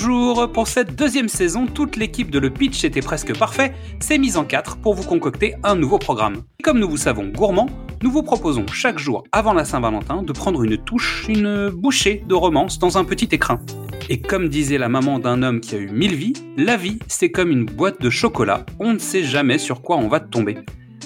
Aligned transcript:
Bonjour 0.00 0.52
Pour 0.52 0.68
cette 0.68 0.94
deuxième 0.94 1.28
saison, 1.28 1.66
toute 1.66 1.96
l'équipe 1.96 2.30
de 2.30 2.38
Le 2.38 2.50
Pitch 2.50 2.84
était 2.84 3.00
presque 3.00 3.36
parfait, 3.36 3.72
s'est 3.98 4.16
mise 4.16 4.36
en 4.36 4.44
quatre 4.44 4.76
pour 4.76 4.94
vous 4.94 5.02
concocter 5.02 5.56
un 5.64 5.74
nouveau 5.74 5.98
programme. 5.98 6.42
comme 6.62 6.78
nous 6.78 6.88
vous 6.88 6.96
savons 6.96 7.26
gourmands, 7.26 7.68
nous 8.00 8.12
vous 8.12 8.22
proposons 8.22 8.64
chaque 8.68 9.00
jour 9.00 9.24
avant 9.32 9.54
la 9.54 9.64
Saint-Valentin 9.64 10.22
de 10.22 10.32
prendre 10.32 10.62
une 10.62 10.78
touche, 10.78 11.26
une 11.28 11.70
bouchée 11.70 12.22
de 12.28 12.34
romance 12.34 12.78
dans 12.78 12.96
un 12.96 13.02
petit 13.02 13.28
écrin. 13.32 13.60
Et 14.08 14.20
comme 14.20 14.48
disait 14.48 14.78
la 14.78 14.88
maman 14.88 15.18
d'un 15.18 15.42
homme 15.42 15.58
qui 15.58 15.74
a 15.74 15.78
eu 15.78 15.88
mille 15.88 16.14
vies, 16.14 16.34
la 16.56 16.76
vie 16.76 17.00
c'est 17.08 17.32
comme 17.32 17.50
une 17.50 17.66
boîte 17.66 18.00
de 18.00 18.08
chocolat, 18.08 18.66
on 18.78 18.92
ne 18.92 18.98
sait 18.98 19.24
jamais 19.24 19.58
sur 19.58 19.82
quoi 19.82 19.96
on 19.96 20.06
va 20.06 20.20
tomber. 20.20 20.58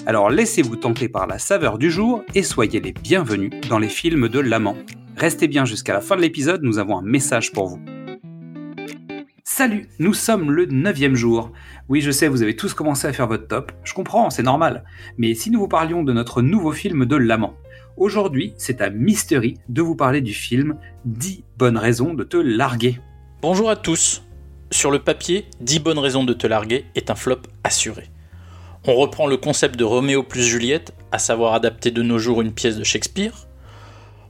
Alors 0.05 0.29
laissez-vous 0.29 0.75
tenter 0.75 1.09
par 1.09 1.25
la 1.25 1.39
saveur 1.39 1.79
du 1.79 1.89
jour 1.89 2.21
et 2.35 2.43
soyez 2.43 2.79
les 2.79 2.91
bienvenus 2.91 3.49
dans 3.67 3.79
les 3.79 3.89
films 3.89 4.29
de 4.29 4.39
l'amant. 4.39 4.77
Restez 5.17 5.47
bien 5.47 5.65
jusqu'à 5.65 5.93
la 5.93 6.01
fin 6.01 6.15
de 6.15 6.21
l'épisode, 6.21 6.61
nous 6.61 6.77
avons 6.77 6.99
un 6.99 7.03
message 7.03 7.53
pour 7.53 7.65
vous. 7.65 7.79
Salut, 9.55 9.87
nous 9.99 10.15
sommes 10.15 10.49
le 10.49 10.65
neuvième 10.65 11.13
jour. 11.13 11.51
Oui, 11.87 12.01
je 12.01 12.09
sais, 12.09 12.27
vous 12.27 12.41
avez 12.41 12.55
tous 12.55 12.73
commencé 12.73 13.05
à 13.05 13.13
faire 13.13 13.27
votre 13.27 13.47
top, 13.47 13.71
je 13.83 13.93
comprends, 13.93 14.31
c'est 14.31 14.41
normal. 14.41 14.83
Mais 15.19 15.35
si 15.35 15.51
nous 15.51 15.59
vous 15.59 15.67
parlions 15.67 16.01
de 16.01 16.11
notre 16.11 16.41
nouveau 16.41 16.71
film 16.71 17.05
de 17.05 17.15
l'amant, 17.15 17.53
aujourd'hui, 17.95 18.55
c'est 18.57 18.81
à 18.81 18.89
Mystery 18.89 19.59
de 19.69 19.83
vous 19.83 19.95
parler 19.95 20.21
du 20.21 20.33
film 20.33 20.79
10 21.05 21.43
bonnes 21.59 21.77
raisons 21.77 22.15
de 22.15 22.23
te 22.23 22.35
larguer. 22.35 22.99
Bonjour 23.43 23.69
à 23.69 23.75
tous. 23.75 24.23
Sur 24.71 24.89
le 24.89 24.97
papier, 24.97 25.45
10 25.61 25.81
bonnes 25.81 25.99
raisons 25.99 26.23
de 26.23 26.33
te 26.33 26.47
larguer 26.47 26.85
est 26.95 27.11
un 27.11 27.15
flop 27.15 27.43
assuré. 27.63 28.09
On 28.87 28.95
reprend 28.95 29.27
le 29.27 29.37
concept 29.37 29.75
de 29.75 29.83
Roméo 29.83 30.23
plus 30.23 30.41
Juliette, 30.41 30.95
à 31.11 31.19
savoir 31.19 31.53
adapter 31.53 31.91
de 31.91 32.01
nos 32.01 32.17
jours 32.17 32.41
une 32.41 32.55
pièce 32.55 32.77
de 32.77 32.83
Shakespeare, 32.83 33.45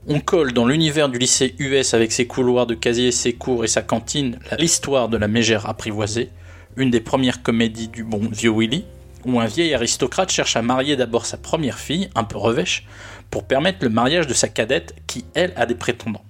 on 0.06 0.20
colle 0.20 0.52
dans 0.52 0.66
l'univers 0.66 1.08
du 1.08 1.18
lycée 1.18 1.54
US 1.58 1.94
avec 1.94 2.12
ses 2.12 2.26
couloirs 2.26 2.66
de 2.66 2.74
casier, 2.74 3.10
ses 3.10 3.32
cours 3.32 3.64
et 3.64 3.68
sa 3.68 3.82
cantine 3.82 4.38
l'histoire 4.58 5.08
de 5.08 5.16
la 5.16 5.28
mégère 5.28 5.68
apprivoisée, 5.68 6.30
une 6.76 6.90
des 6.90 7.00
premières 7.00 7.42
comédies 7.42 7.88
du 7.88 8.04
bon 8.04 8.20
vieux 8.30 8.52
Willy, 8.54 8.84
où 9.24 9.40
un 9.40 9.46
vieil 9.46 9.72
aristocrate 9.72 10.30
cherche 10.30 10.56
à 10.56 10.62
marier 10.62 10.96
d'abord 10.96 11.24
sa 11.24 11.38
première 11.38 11.78
fille, 11.78 12.10
un 12.14 12.24
peu 12.24 12.36
revêche, 12.36 12.84
pour 13.30 13.44
permettre 13.44 13.78
le 13.82 13.88
mariage 13.88 14.26
de 14.26 14.34
sa 14.34 14.48
cadette 14.48 14.94
qui, 15.06 15.24
elle, 15.34 15.54
a 15.56 15.64
des 15.64 15.74
prétendants. 15.74 16.24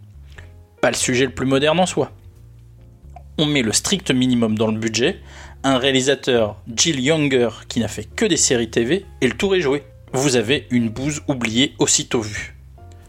Pas 0.80 0.90
le 0.90 0.96
sujet 0.96 1.24
le 1.24 1.34
plus 1.34 1.46
moderne 1.46 1.80
en 1.80 1.86
soi. 1.86 2.12
On 3.38 3.46
met 3.46 3.62
le 3.62 3.72
strict 3.72 4.12
minimum 4.12 4.56
dans 4.56 4.70
le 4.70 4.78
budget, 4.78 5.18
un 5.64 5.78
réalisateur, 5.78 6.62
Jill 6.76 7.00
Younger, 7.00 7.48
qui 7.68 7.80
n'a 7.80 7.88
fait 7.88 8.04
que 8.04 8.26
des 8.26 8.36
séries 8.36 8.70
TV, 8.70 9.04
et 9.20 9.26
le 9.26 9.34
tour 9.34 9.56
est 9.56 9.60
joué. 9.60 9.82
Vous 10.12 10.36
avez 10.36 10.68
une 10.70 10.90
bouse 10.90 11.22
oubliée 11.26 11.74
aussitôt 11.78 12.20
vue. 12.20 12.53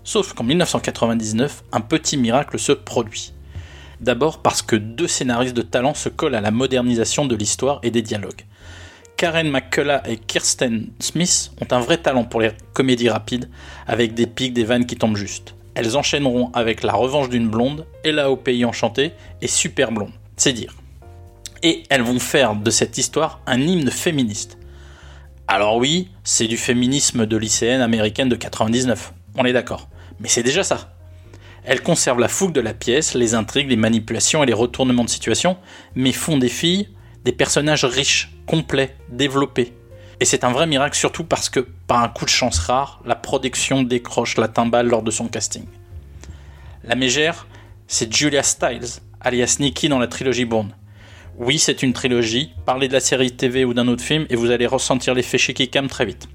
Sauf 0.05 0.33
qu'en 0.33 0.43
1999, 0.43 1.63
un 1.71 1.81
petit 1.81 2.15
miracle 2.15 2.59
se 2.59 2.71
produit. 2.71 3.33
D'abord 3.99 4.43
parce 4.43 4.61
que 4.61 4.75
deux 4.75 5.07
scénaristes 5.07 5.55
de 5.55 5.63
talent 5.63 5.95
se 5.95 6.09
collent 6.09 6.35
à 6.35 6.41
la 6.41 6.51
modernisation 6.51 7.25
de 7.25 7.35
l'histoire 7.35 7.79
et 7.81 7.89
des 7.89 8.03
dialogues. 8.03 8.45
Karen 9.17 9.49
McCullough 9.49 10.01
et 10.05 10.17
Kirsten 10.17 10.89
Smith 10.99 11.51
ont 11.59 11.73
un 11.73 11.79
vrai 11.79 11.97
talent 11.97 12.23
pour 12.23 12.41
les 12.41 12.51
comédies 12.73 13.09
rapides, 13.09 13.49
avec 13.87 14.13
des 14.13 14.27
pics, 14.27 14.53
des 14.53 14.63
vannes 14.63 14.85
qui 14.85 14.95
tombent 14.95 15.17
juste. 15.17 15.55
Elles 15.73 15.97
enchaîneront 15.97 16.51
avec 16.53 16.83
La 16.83 16.93
Revanche 16.93 17.29
d'une 17.29 17.49
blonde, 17.49 17.87
Ella 18.03 18.29
au 18.29 18.35
pays 18.35 18.63
enchanté 18.63 19.13
et 19.41 19.47
Super 19.47 19.91
blonde, 19.91 20.13
c'est 20.37 20.53
dire. 20.53 20.75
Et 21.63 21.81
elles 21.89 22.03
vont 22.03 22.19
faire 22.19 22.55
de 22.55 22.69
cette 22.69 22.99
histoire 22.99 23.39
un 23.47 23.59
hymne 23.59 23.89
féministe. 23.89 24.59
Alors 25.47 25.77
oui, 25.77 26.09
c'est 26.23 26.47
du 26.47 26.57
féminisme 26.57 27.25
de 27.25 27.37
lycéenne 27.37 27.81
américaine 27.81 28.29
de 28.29 28.35
99, 28.35 29.11
on 29.37 29.45
est 29.45 29.53
d'accord. 29.53 29.87
Mais 30.19 30.27
c'est 30.27 30.43
déjà 30.43 30.63
ça. 30.63 30.95
Elle 31.63 31.81
conserve 31.81 32.19
la 32.19 32.27
fougue 32.27 32.53
de 32.53 32.61
la 32.61 32.73
pièce, 32.73 33.15
les 33.15 33.33
intrigues, 33.33 33.69
les 33.69 33.75
manipulations 33.75 34.43
et 34.43 34.45
les 34.45 34.53
retournements 34.53 35.03
de 35.03 35.09
situation, 35.09 35.57
mais 35.95 36.11
font 36.11 36.37
des 36.37 36.49
filles 36.49 36.89
des 37.25 37.31
personnages 37.31 37.85
riches, 37.85 38.31
complets, 38.45 38.95
développés. 39.09 39.73
Et 40.19 40.25
c'est 40.25 40.43
un 40.43 40.51
vrai 40.51 40.67
miracle 40.67 40.95
surtout 40.95 41.23
parce 41.23 41.49
que, 41.49 41.59
par 41.87 42.03
un 42.03 42.07
coup 42.07 42.23
de 42.23 42.29
chance 42.29 42.59
rare, 42.59 43.01
la 43.03 43.15
production 43.15 43.81
décroche 43.81 44.37
la 44.37 44.47
timbale 44.47 44.87
lors 44.87 45.01
de 45.01 45.11
son 45.11 45.27
casting. 45.27 45.65
La 46.83 46.95
mégère, 46.95 47.47
c'est 47.87 48.13
Julia 48.13 48.43
Stiles, 48.43 49.01
alias 49.19 49.57
Nikki 49.59 49.89
dans 49.89 49.97
la 49.97 50.07
trilogie 50.07 50.45
Bourne. 50.45 50.75
Oui, 51.37 51.57
c'est 51.57 51.81
une 51.83 51.93
trilogie, 51.93 52.53
parlez 52.65 52.87
de 52.87 52.93
la 52.93 52.99
série 52.99 53.31
TV 53.31 53.65
ou 53.65 53.73
d'un 53.73 53.87
autre 53.87 54.03
film 54.03 54.27
et 54.29 54.35
vous 54.35 54.51
allez 54.51 54.67
ressentir 54.67 55.15
l'effet 55.15 55.39
shaky 55.39 55.69
cam 55.69 55.87
très 55.87 56.05
vite. 56.05 56.29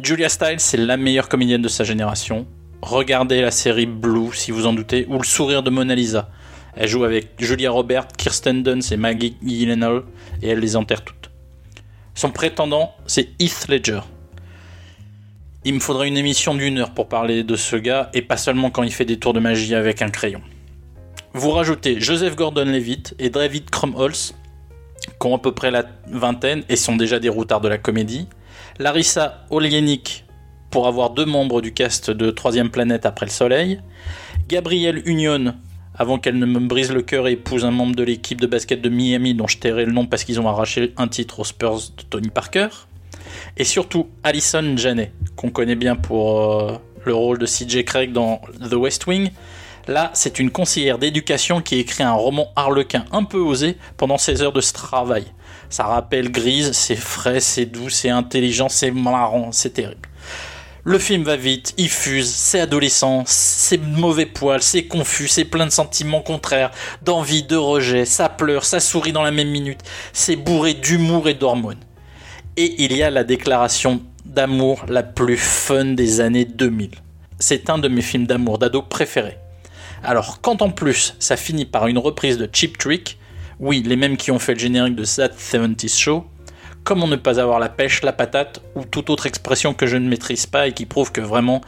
Julia 0.00 0.30
Stiles, 0.30 0.58
c'est 0.58 0.78
la 0.78 0.96
meilleure 0.96 1.28
comédienne 1.28 1.62
de 1.62 1.68
sa 1.68 1.84
génération, 1.84 2.46
regardez 2.82 3.40
la 3.40 3.50
série 3.50 3.86
Blue 3.86 4.34
si 4.34 4.50
vous 4.50 4.66
en 4.66 4.72
doutez, 4.72 5.06
ou 5.08 5.18
Le 5.18 5.24
sourire 5.24 5.62
de 5.62 5.70
Mona 5.70 5.94
Lisa. 5.94 6.28
Elle 6.76 6.88
joue 6.88 7.04
avec 7.04 7.28
Julia 7.38 7.70
Roberts, 7.70 8.08
Kirsten 8.18 8.62
Dunst 8.62 8.92
et 8.92 8.96
Maggie 8.96 9.36
Gyllenhaal, 9.42 10.02
et 10.42 10.48
elle 10.48 10.58
les 10.58 10.76
enterre 10.76 11.04
toutes. 11.04 11.30
Son 12.14 12.30
prétendant, 12.30 12.94
c'est 13.06 13.30
Heath 13.38 13.68
Ledger. 13.68 14.00
Il 15.64 15.74
me 15.74 15.80
faudrait 15.80 16.08
une 16.08 16.16
émission 16.16 16.54
d'une 16.54 16.78
heure 16.78 16.90
pour 16.92 17.08
parler 17.08 17.44
de 17.44 17.56
ce 17.56 17.76
gars, 17.76 18.10
et 18.14 18.22
pas 18.22 18.36
seulement 18.36 18.70
quand 18.70 18.82
il 18.82 18.92
fait 18.92 19.04
des 19.04 19.18
tours 19.18 19.32
de 19.32 19.40
magie 19.40 19.74
avec 19.74 20.02
un 20.02 20.10
crayon. 20.10 20.42
Vous 21.34 21.50
rajoutez 21.50 22.00
Joseph 22.00 22.36
Gordon-Levitt 22.36 23.14
et 23.18 23.30
David 23.30 23.70
Krumholtz, 23.70 24.34
qui 25.20 25.26
ont 25.26 25.36
à 25.36 25.38
peu 25.38 25.52
près 25.52 25.70
la 25.70 25.84
vingtaine 26.08 26.62
et 26.68 26.76
sont 26.76 26.96
déjà 26.96 27.18
des 27.18 27.28
routards 27.28 27.60
de 27.60 27.68
la 27.68 27.78
comédie. 27.78 28.28
Larissa 28.78 29.44
Olienik, 29.50 30.21
pour 30.72 30.88
avoir 30.88 31.10
deux 31.10 31.26
membres 31.26 31.60
du 31.60 31.72
cast 31.72 32.10
de 32.10 32.30
Troisième 32.30 32.70
Planète 32.70 33.04
après 33.04 33.26
le 33.26 33.30
Soleil. 33.30 33.80
Gabrielle 34.48 35.02
Union, 35.04 35.54
avant 35.94 36.18
qu'elle 36.18 36.38
ne 36.38 36.46
me 36.46 36.60
brise 36.60 36.90
le 36.90 37.02
cœur 37.02 37.28
et 37.28 37.32
épouse 37.32 37.66
un 37.66 37.70
membre 37.70 37.94
de 37.94 38.02
l'équipe 38.02 38.40
de 38.40 38.46
basket 38.46 38.80
de 38.80 38.88
Miami 38.88 39.34
dont 39.34 39.46
je 39.46 39.58
tairai 39.58 39.84
le 39.84 39.92
nom 39.92 40.06
parce 40.06 40.24
qu'ils 40.24 40.40
ont 40.40 40.48
arraché 40.48 40.94
un 40.96 41.08
titre 41.08 41.40
aux 41.40 41.44
Spurs 41.44 41.90
de 41.98 42.02
Tony 42.08 42.30
Parker. 42.30 42.68
Et 43.58 43.64
surtout 43.64 44.08
Alison 44.22 44.76
Janet, 44.78 45.12
qu'on 45.36 45.50
connaît 45.50 45.74
bien 45.74 45.94
pour 45.94 46.40
euh, 46.40 46.78
le 47.04 47.14
rôle 47.14 47.38
de 47.38 47.44
CJ 47.44 47.84
Craig 47.84 48.12
dans 48.12 48.40
The 48.68 48.74
West 48.74 49.06
Wing. 49.06 49.30
Là, 49.88 50.10
c'est 50.14 50.38
une 50.38 50.50
conseillère 50.50 50.96
d'éducation 50.96 51.60
qui 51.60 51.80
écrit 51.80 52.02
un 52.02 52.14
roman 52.14 52.48
harlequin 52.56 53.04
un 53.12 53.24
peu 53.24 53.38
osé 53.38 53.76
pendant 53.98 54.16
ses 54.16 54.40
heures 54.40 54.52
de 54.52 54.60
travail. 54.62 55.26
Ça 55.68 55.84
rappelle 55.84 56.32
Grise, 56.32 56.72
c'est 56.72 56.96
frais, 56.96 57.40
c'est 57.40 57.66
doux, 57.66 57.90
c'est 57.90 58.10
intelligent, 58.10 58.70
c'est 58.70 58.90
marrant, 58.90 59.52
c'est 59.52 59.74
terrible. 59.74 60.08
Le 60.84 60.98
film 60.98 61.22
va 61.22 61.36
vite, 61.36 61.74
il 61.78 61.88
fuse, 61.88 62.28
c'est 62.28 62.58
adolescent, 62.58 63.22
c'est 63.24 63.80
mauvais 63.80 64.26
poil, 64.26 64.60
c'est 64.60 64.82
confus, 64.82 65.28
c'est 65.28 65.44
plein 65.44 65.66
de 65.66 65.70
sentiments 65.70 66.22
contraires, 66.22 66.72
d'envie, 67.02 67.44
de 67.44 67.54
rejet, 67.54 68.04
ça 68.04 68.28
pleure, 68.28 68.64
ça 68.64 68.80
sourit 68.80 69.12
dans 69.12 69.22
la 69.22 69.30
même 69.30 69.50
minute, 69.50 69.78
c'est 70.12 70.34
bourré 70.34 70.74
d'humour 70.74 71.28
et 71.28 71.34
d'hormones. 71.34 71.84
Et 72.56 72.82
il 72.82 72.96
y 72.96 73.04
a 73.04 73.10
la 73.10 73.22
déclaration 73.22 74.02
d'amour 74.24 74.84
la 74.88 75.04
plus 75.04 75.36
fun 75.36 75.84
des 75.84 76.20
années 76.20 76.46
2000. 76.46 76.90
C'est 77.38 77.70
un 77.70 77.78
de 77.78 77.86
mes 77.86 78.02
films 78.02 78.26
d'amour 78.26 78.58
d'ado 78.58 78.82
préférés. 78.82 79.38
Alors 80.02 80.40
quand 80.40 80.62
en 80.62 80.70
plus 80.70 81.14
ça 81.20 81.36
finit 81.36 81.64
par 81.64 81.86
une 81.86 81.98
reprise 81.98 82.38
de 82.38 82.48
Cheap 82.52 82.76
Trick, 82.76 83.18
oui, 83.60 83.84
les 83.86 83.94
mêmes 83.94 84.16
qui 84.16 84.32
ont 84.32 84.40
fait 84.40 84.54
le 84.54 84.58
générique 84.58 84.96
de 84.96 85.04
That 85.04 85.34
70 85.38 85.96
Show, 85.96 86.26
Comment 86.84 87.06
ne 87.06 87.16
pas 87.16 87.38
avoir 87.38 87.60
la 87.60 87.68
pêche, 87.68 88.02
la 88.02 88.12
patate 88.12 88.60
ou 88.74 88.84
toute 88.84 89.08
autre 89.08 89.26
expression 89.26 89.72
que 89.72 89.86
je 89.86 89.96
ne 89.96 90.08
maîtrise 90.08 90.46
pas 90.46 90.66
et 90.66 90.72
qui 90.72 90.84
prouve 90.84 91.12
que 91.12 91.20
vraiment 91.20 91.60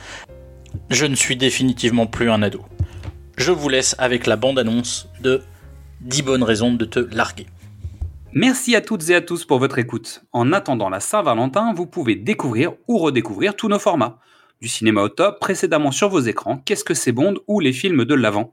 je 0.91 1.07
ne 1.07 1.15
suis 1.15 1.37
définitivement 1.37 2.07
plus 2.07 2.31
un 2.31 2.43
ado. 2.43 2.65
Je 3.37 3.53
vous 3.53 3.69
laisse 3.69 3.95
avec 3.99 4.27
la 4.27 4.37
bande-annonce 4.37 5.09
de 5.21 5.43
10 6.01 6.23
bonnes 6.23 6.43
raisons 6.43 6.73
de 6.73 6.85
te 6.85 6.99
larguer. 6.99 7.47
Merci 8.33 8.75
à 8.75 8.81
toutes 8.81 9.09
et 9.11 9.15
à 9.15 9.21
tous 9.21 9.45
pour 9.45 9.61
votre 9.61 9.79
écoute. 9.79 10.25
En 10.33 10.53
attendant 10.53 10.89
la 10.89 10.99
Saint-Valentin, 10.99 11.73
vous 11.75 11.87
pouvez 11.87 12.17
découvrir 12.17 12.73
ou 12.89 12.99
redécouvrir 12.99 13.55
tous 13.55 13.69
nos 13.69 13.79
formats. 13.79 14.19
Du 14.61 14.67
cinéma 14.67 15.03
au 15.03 15.09
top, 15.09 15.39
précédemment 15.39 15.93
sur 15.93 16.09
vos 16.09 16.21
écrans, 16.21 16.61
Qu'est-ce 16.65 16.83
que 16.83 16.95
c'est 16.95 17.13
Bond 17.13 17.35
ou 17.47 17.61
les 17.61 17.73
films 17.73 18.05
de 18.05 18.15
l'Avent. 18.15 18.53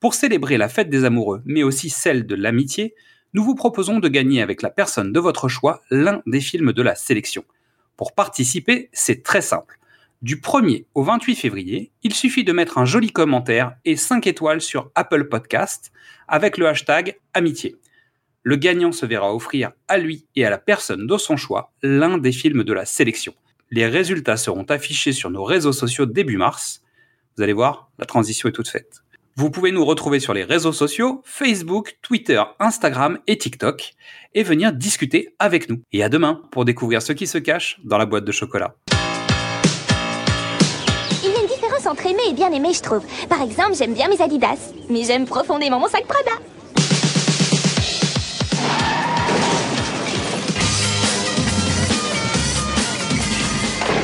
Pour 0.00 0.14
célébrer 0.14 0.56
la 0.56 0.70
fête 0.70 0.88
des 0.88 1.04
amoureux, 1.04 1.42
mais 1.44 1.62
aussi 1.62 1.90
celle 1.90 2.26
de 2.26 2.34
l'amitié, 2.34 2.94
nous 3.34 3.44
vous 3.44 3.54
proposons 3.54 3.98
de 3.98 4.08
gagner 4.08 4.42
avec 4.42 4.60
la 4.60 4.70
personne 4.70 5.12
de 5.12 5.20
votre 5.20 5.48
choix 5.48 5.80
l'un 5.90 6.22
des 6.26 6.40
films 6.40 6.72
de 6.72 6.82
la 6.82 6.94
sélection. 6.94 7.44
Pour 7.96 8.14
participer, 8.14 8.90
c'est 8.92 9.22
très 9.22 9.40
simple. 9.40 9.78
Du 10.20 10.36
1er 10.36 10.84
au 10.94 11.02
28 11.02 11.34
février, 11.34 11.90
il 12.02 12.14
suffit 12.14 12.44
de 12.44 12.52
mettre 12.52 12.78
un 12.78 12.84
joli 12.84 13.10
commentaire 13.10 13.74
et 13.84 13.96
5 13.96 14.26
étoiles 14.26 14.60
sur 14.60 14.90
Apple 14.94 15.28
Podcast 15.28 15.92
avec 16.28 16.58
le 16.58 16.68
hashtag 16.68 17.18
Amitié. 17.34 17.76
Le 18.42 18.56
gagnant 18.56 18.92
se 18.92 19.06
verra 19.06 19.34
offrir 19.34 19.72
à 19.88 19.98
lui 19.98 20.26
et 20.36 20.44
à 20.44 20.50
la 20.50 20.58
personne 20.58 21.06
de 21.06 21.16
son 21.16 21.36
choix 21.36 21.72
l'un 21.82 22.18
des 22.18 22.32
films 22.32 22.64
de 22.64 22.72
la 22.72 22.84
sélection. 22.84 23.34
Les 23.70 23.86
résultats 23.86 24.36
seront 24.36 24.64
affichés 24.64 25.12
sur 25.12 25.30
nos 25.30 25.44
réseaux 25.44 25.72
sociaux 25.72 26.06
début 26.06 26.36
mars. 26.36 26.82
Vous 27.36 27.42
allez 27.42 27.54
voir, 27.54 27.90
la 27.98 28.04
transition 28.04 28.48
est 28.48 28.52
toute 28.52 28.68
faite. 28.68 29.01
Vous 29.34 29.50
pouvez 29.50 29.72
nous 29.72 29.86
retrouver 29.86 30.20
sur 30.20 30.34
les 30.34 30.44
réseaux 30.44 30.74
sociaux, 30.74 31.22
Facebook, 31.24 31.96
Twitter, 32.02 32.42
Instagram 32.60 33.18
et 33.26 33.38
TikTok, 33.38 33.94
et 34.34 34.42
venir 34.42 34.74
discuter 34.74 35.34
avec 35.38 35.70
nous. 35.70 35.80
Et 35.90 36.02
à 36.02 36.10
demain 36.10 36.42
pour 36.50 36.66
découvrir 36.66 37.00
ce 37.00 37.14
qui 37.14 37.26
se 37.26 37.38
cache 37.38 37.80
dans 37.82 37.96
la 37.96 38.04
boîte 38.04 38.26
de 38.26 38.32
chocolat. 38.32 38.74
Il 41.24 41.30
y 41.30 41.34
a 41.34 41.40
une 41.40 41.46
différence 41.46 41.86
entre 41.86 42.04
aimer 42.04 42.24
et 42.28 42.34
bien 42.34 42.52
aimer, 42.52 42.74
je 42.74 42.82
trouve. 42.82 43.02
Par 43.30 43.40
exemple, 43.40 43.74
j'aime 43.74 43.94
bien 43.94 44.08
mes 44.08 44.20
Adidas, 44.20 44.74
mais 44.90 45.02
j'aime 45.02 45.24
profondément 45.24 45.80
mon 45.80 45.88
sac 45.88 46.04
Prada. 46.06 46.32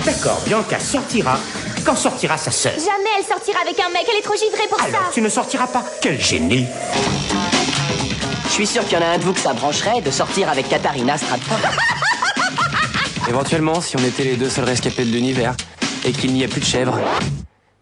D'accord, 0.06 0.40
Bianca 0.46 0.80
sortira 0.80 1.38
quand 1.88 1.96
sortira 1.96 2.36
sa 2.36 2.50
sœur. 2.50 2.74
Jamais 2.74 3.08
elle 3.18 3.24
sortira 3.24 3.60
avec 3.62 3.80
un 3.80 3.88
mec, 3.88 4.04
elle 4.12 4.18
est 4.18 4.22
trop 4.22 4.36
givrée 4.36 4.68
pour 4.68 4.78
Alors 4.78 5.06
ça. 5.06 5.10
tu 5.14 5.22
ne 5.22 5.28
sortiras 5.30 5.68
pas. 5.68 5.82
Quel 6.02 6.20
génie 6.20 6.66
Je 8.44 8.50
suis 8.50 8.66
sûr 8.66 8.84
qu'il 8.84 8.98
y 8.98 9.02
en 9.02 9.06
a 9.06 9.08
un 9.08 9.16
de 9.18 9.22
vous 9.24 9.32
que 9.32 9.40
ça 9.40 9.54
brancherait 9.54 10.02
de 10.02 10.10
sortir 10.10 10.50
avec 10.50 10.68
Katharina 10.68 11.16
Stratford. 11.16 11.56
Éventuellement, 13.30 13.80
si 13.80 13.96
on 13.96 14.04
était 14.04 14.24
les 14.24 14.36
deux 14.36 14.50
seuls 14.50 14.66
rescapés 14.66 15.06
de 15.06 15.10
l'univers 15.12 15.54
et 16.04 16.12
qu'il 16.12 16.34
n'y 16.34 16.44
a 16.44 16.48
plus 16.48 16.60
de 16.60 16.66
chèvres. 16.66 16.98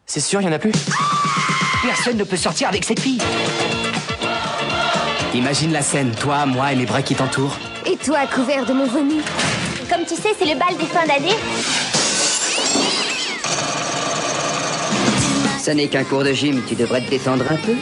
C'est 0.07 0.21
sûr, 0.21 0.41
il 0.41 0.45
y 0.45 0.49
en 0.49 0.53
a 0.53 0.61
plus 0.61 0.73
Personne 1.83 2.17
ne 2.17 2.25
peut 2.25 2.37
sortir 2.37 2.69
avec 2.69 2.85
cette 2.85 3.01
fille. 3.01 3.21
Imagine 5.35 5.73
la 5.73 5.83
scène, 5.83 6.13
toi, 6.13 6.47
moi 6.47 6.73
et 6.73 6.77
les 6.77 6.87
bras 6.87 7.03
qui 7.03 7.17
t'entourent. 7.17 7.57
Et 7.85 7.97
toi, 7.97 8.21
couvert 8.33 8.65
de 8.67 8.73
mon 8.73 8.87
vomi. 8.87 9.21
Comme 9.91 10.05
tu 10.05 10.15
sais, 10.15 10.31
c'est 10.39 10.47
le 10.47 10.55
bal 10.55 10.77
des 10.79 10.87
fins 10.87 11.07
d'année. 11.07 11.35
Ce 15.67 15.73
n'est 15.73 15.89
qu'un 15.89 16.05
cours 16.05 16.23
de 16.23 16.33
gym, 16.33 16.63
tu 16.69 16.77
devrais 16.77 17.01
te 17.01 17.11
détendre 17.11 17.45
un 17.51 17.57
peu. 17.57 17.75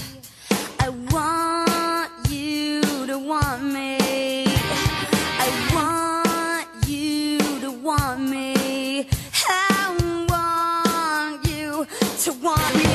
I 0.80 0.88
want 1.12 2.10
you 2.30 3.06
to 3.06 3.18
want 3.18 3.62
me. 3.74 3.98
I 5.44 5.48
want 5.74 6.88
you 6.88 7.38
to 7.60 7.70
want 7.70 8.20
me. 8.30 9.06
I 9.46 9.82
want 10.30 11.46
you 11.46 11.86
to 12.24 12.32
want 12.44 12.74
me. 12.76 12.87